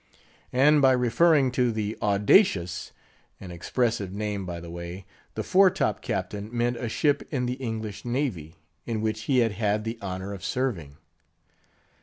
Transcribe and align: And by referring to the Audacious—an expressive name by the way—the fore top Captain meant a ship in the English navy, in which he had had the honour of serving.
And 0.51 0.81
by 0.81 0.93
referring 0.93 1.51
to 1.51 1.71
the 1.71 1.95
Audacious—an 2.01 3.51
expressive 3.51 4.11
name 4.11 4.47
by 4.47 4.59
the 4.59 4.71
way—the 4.71 5.43
fore 5.43 5.69
top 5.69 6.01
Captain 6.01 6.49
meant 6.51 6.75
a 6.77 6.89
ship 6.89 7.21
in 7.31 7.45
the 7.45 7.53
English 7.61 8.03
navy, 8.03 8.55
in 8.87 9.01
which 9.01 9.25
he 9.25 9.41
had 9.41 9.51
had 9.51 9.83
the 9.83 9.99
honour 10.01 10.33
of 10.33 10.43
serving. 10.43 10.97